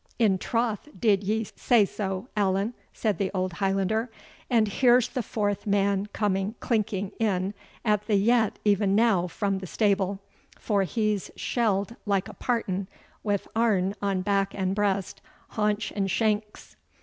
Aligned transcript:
"In 0.17 0.39
troth 0.39 0.89
did 0.99 1.23
ye 1.23 1.43
say 1.55 1.85
sae, 1.85 2.21
Allan," 2.35 2.73
said 2.91 3.19
the 3.19 3.29
old 3.35 3.53
Highlander, 3.61 4.09
"and 4.49 4.67
here's 4.67 5.09
the 5.09 5.21
fourth 5.21 5.67
man 5.67 6.07
coming 6.07 6.55
clinking 6.59 7.11
in 7.19 7.53
at 7.85 8.07
the 8.07 8.15
yett 8.15 8.57
e'en 8.65 8.95
now 8.95 9.27
from 9.27 9.59
the 9.59 9.67
stable, 9.67 10.19
for 10.57 10.81
he's 10.81 11.29
shelled 11.35 11.95
like 12.07 12.27
a 12.27 12.33
partan, 12.33 12.87
wi' 13.21 13.37
airn 13.55 13.93
on 14.01 14.23
back 14.23 14.55
and 14.55 14.73
breast, 14.73 15.21
haunch 15.49 15.93
and 15.95 16.09
shanks. 16.09 16.75